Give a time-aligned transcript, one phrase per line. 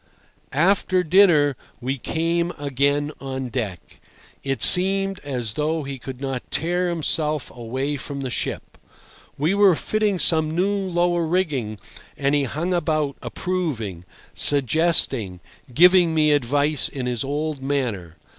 [0.51, 4.01] After dinner we came again on deck.
[4.43, 8.79] It seemed as though he could not tear himself away from the ship.
[9.37, 11.77] We were fitting some new lower rigging,
[12.17, 14.03] and he hung about, approving,
[14.33, 15.39] suggesting,
[15.71, 18.15] giving me advice in his old manner.